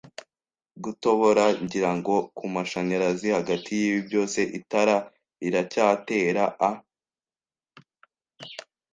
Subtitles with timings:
[0.83, 3.27] gutobora, ngira ngo, kumashanyarazi.
[3.37, 4.95] Hagati yibi byose itara
[5.39, 6.69] riracyatera a